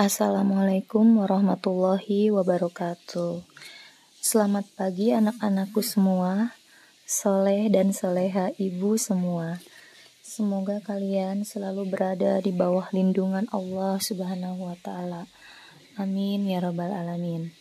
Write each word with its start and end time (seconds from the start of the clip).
Assalamualaikum 0.00 1.20
warahmatullahi 1.20 2.32
wabarakatuh. 2.32 3.44
Selamat 4.16 4.64
pagi 4.72 5.12
anak-anakku 5.12 5.84
semua, 5.84 6.56
soleh 7.04 7.68
dan 7.68 7.92
soleha 7.92 8.48
ibu 8.56 8.96
semua. 8.96 9.60
Semoga 10.24 10.80
kalian 10.80 11.44
selalu 11.44 11.84
berada 11.92 12.40
di 12.40 12.48
bawah 12.48 12.88
lindungan 12.96 13.44
Allah 13.52 14.00
Subhanahu 14.00 14.72
wa 14.72 14.76
Ta'ala. 14.80 15.28
Amin 16.00 16.48
ya 16.48 16.64
Rabbal 16.64 16.96
'Alamin. 16.96 17.52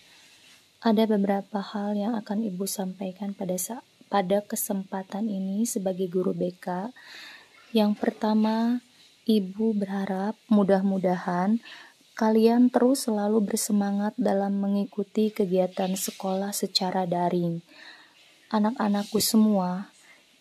Ada 0.79 1.11
beberapa 1.11 1.59
hal 1.59 1.99
yang 1.99 2.15
akan 2.15 2.47
ibu 2.47 2.63
sampaikan 2.63 3.35
pada 3.35 3.59
pada 4.07 4.39
kesempatan 4.47 5.27
ini 5.27 5.67
sebagai 5.67 6.07
guru 6.07 6.31
BK. 6.31 6.95
Yang 7.75 7.99
pertama, 7.99 8.79
ibu 9.27 9.75
berharap 9.75 10.39
mudah-mudahan 10.47 11.59
Kalian 12.19 12.67
terus 12.67 13.07
selalu 13.07 13.47
bersemangat 13.47 14.11
dalam 14.19 14.59
mengikuti 14.59 15.31
kegiatan 15.31 15.95
sekolah 15.95 16.51
secara 16.51 17.07
daring. 17.07 17.63
Anak-anakku 18.51 19.23
semua, 19.23 19.87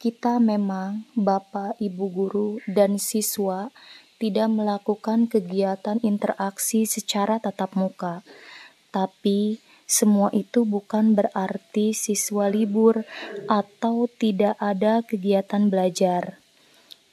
kita 0.02 0.42
memang 0.42 1.06
Bapak, 1.14 1.78
Ibu 1.78 2.06
guru, 2.10 2.50
dan 2.66 2.98
siswa 2.98 3.70
tidak 4.18 4.50
melakukan 4.50 5.30
kegiatan 5.30 6.02
interaksi 6.02 6.82
secara 6.82 7.38
tatap 7.38 7.78
muka. 7.78 8.26
Tapi 8.90 9.62
semua 9.86 10.34
itu 10.34 10.66
bukan 10.66 11.14
berarti 11.14 11.94
siswa 11.94 12.50
libur 12.50 13.06
atau 13.46 14.10
tidak 14.10 14.58
ada 14.58 15.06
kegiatan 15.06 15.70
belajar. 15.70 16.42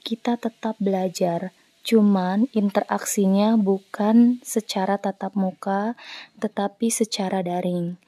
Kita 0.01 0.41
tetap 0.41 0.73
belajar 0.81 1.53
Cuman 1.85 2.49
interaksinya 2.49 3.53
bukan 3.61 4.41
secara 4.41 4.97
tatap 4.97 5.37
muka, 5.37 5.93
tetapi 6.41 6.89
secara 6.89 7.45
daring. 7.45 8.01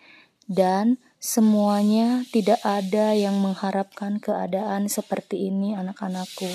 Dan 0.49 0.97
semuanya 1.21 2.25
tidak 2.33 2.57
ada 2.65 3.13
yang 3.13 3.37
mengharapkan 3.37 4.17
keadaan 4.17 4.89
seperti 4.89 5.53
ini 5.53 5.77
anak-anakku. 5.77 6.49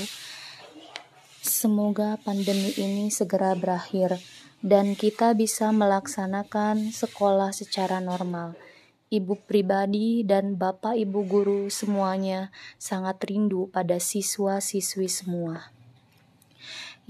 Semoga 1.38 2.18
pandemi 2.18 2.74
ini 2.74 3.06
segera 3.14 3.54
berakhir 3.54 4.18
dan 4.62 4.94
kita 4.94 5.34
bisa 5.34 5.70
melaksanakan 5.74 6.94
sekolah 6.94 7.50
secara 7.50 7.98
normal. 7.98 8.54
Ibu 9.12 9.44
pribadi 9.44 10.24
dan 10.24 10.56
Bapak 10.56 10.96
Ibu 10.96 11.20
guru 11.28 11.62
semuanya 11.68 12.48
sangat 12.80 13.20
rindu 13.26 13.68
pada 13.68 14.00
siswa-siswi 14.00 15.10
semua. 15.10 15.68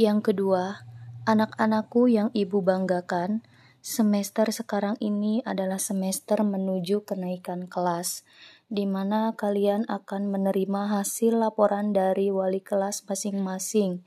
Yang 0.01 0.33
kedua, 0.33 0.89
anak-anakku 1.29 2.09
yang 2.09 2.33
ibu 2.33 2.65
banggakan, 2.65 3.45
semester 3.85 4.49
sekarang 4.49 4.97
ini 5.05 5.45
adalah 5.45 5.77
semester 5.77 6.41
menuju 6.41 7.05
kenaikan 7.05 7.69
kelas, 7.69 8.25
di 8.73 8.89
mana 8.89 9.37
kalian 9.37 9.85
akan 9.93 10.33
menerima 10.33 10.97
hasil 10.97 11.37
laporan 11.37 11.93
dari 11.93 12.33
wali 12.33 12.65
kelas 12.65 13.05
masing-masing 13.05 14.01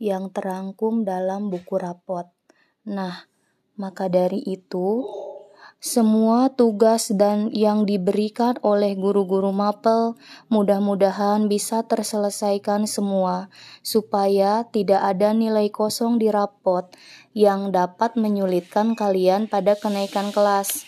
yang 0.00 0.32
terangkum 0.32 1.04
dalam 1.04 1.52
buku 1.52 1.76
rapot. 1.76 2.32
Nah, 2.88 3.28
maka 3.76 4.08
dari 4.08 4.40
itu, 4.40 5.04
semua 5.86 6.50
tugas 6.50 7.14
dan 7.14 7.46
yang 7.54 7.86
diberikan 7.86 8.58
oleh 8.66 8.98
guru-guru 8.98 9.54
mapel 9.54 10.18
mudah-mudahan 10.50 11.46
bisa 11.46 11.86
terselesaikan 11.86 12.90
semua 12.90 13.46
supaya 13.86 14.66
tidak 14.74 14.98
ada 14.98 15.30
nilai 15.30 15.70
kosong 15.70 16.18
di 16.18 16.26
rapot 16.26 16.90
yang 17.38 17.70
dapat 17.70 18.18
menyulitkan 18.18 18.98
kalian 18.98 19.46
pada 19.46 19.78
kenaikan 19.78 20.34
kelas. 20.34 20.82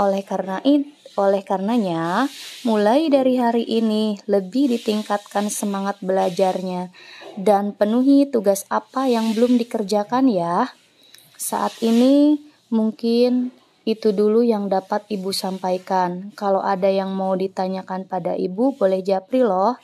Oleh 0.00 0.24
karena 0.24 0.64
itu, 0.64 0.88
oleh 1.20 1.44
karenanya, 1.44 2.24
mulai 2.64 3.12
dari 3.12 3.36
hari 3.36 3.68
ini 3.68 4.16
lebih 4.24 4.72
ditingkatkan 4.72 5.52
semangat 5.52 6.00
belajarnya 6.00 6.88
dan 7.36 7.76
penuhi 7.76 8.24
tugas 8.24 8.64
apa 8.72 9.04
yang 9.04 9.36
belum 9.36 9.60
dikerjakan 9.60 10.32
ya. 10.32 10.72
Saat 11.36 11.76
ini 11.84 12.40
mungkin 12.72 13.59
itu 13.92 14.14
dulu 14.14 14.46
yang 14.46 14.70
dapat 14.70 15.06
Ibu 15.10 15.34
sampaikan. 15.34 16.30
Kalau 16.38 16.62
ada 16.62 16.86
yang 16.86 17.10
mau 17.14 17.34
ditanyakan 17.34 18.06
pada 18.06 18.38
Ibu, 18.38 18.78
boleh 18.78 19.02
japri 19.02 19.42
loh. 19.42 19.74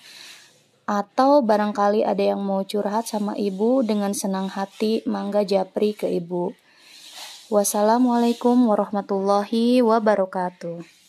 Atau 0.87 1.43
barangkali 1.43 2.07
ada 2.07 2.23
yang 2.23 2.43
mau 2.47 2.63
curhat 2.63 3.11
sama 3.11 3.35
Ibu 3.35 3.83
dengan 3.83 4.15
senang 4.15 4.47
hati, 4.47 5.03
mangga 5.03 5.43
japri 5.43 5.99
ke 5.99 6.07
Ibu. 6.07 6.55
Wassalamualaikum 7.51 8.55
warahmatullahi 8.71 9.83
wabarakatuh. 9.83 11.06